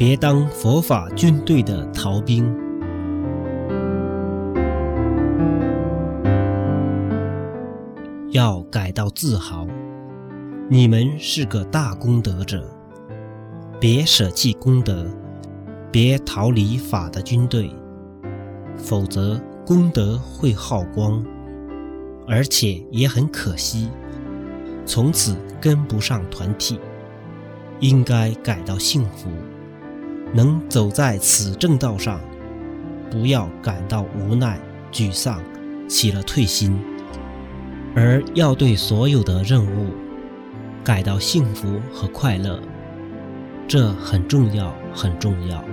[0.00, 2.50] 别当佛法军队的逃兵。
[8.30, 9.66] 要感到自豪，
[10.70, 12.66] 你们是个大功德者。
[13.78, 15.06] 别舍弃功德，
[15.92, 17.70] 别逃离法的军队，
[18.78, 21.22] 否则功德会耗光，
[22.26, 23.90] 而且也很可惜，
[24.86, 26.80] 从此跟不上团体。
[27.80, 29.28] 应该感到幸福，
[30.32, 32.20] 能走在此正道上，
[33.10, 34.58] 不要感到无奈、
[34.92, 35.42] 沮丧，
[35.88, 36.78] 起了退心。
[37.94, 39.88] 而要对所有的任务
[40.84, 42.60] 感到幸福和快乐，
[43.66, 45.64] 这很重要，很重要。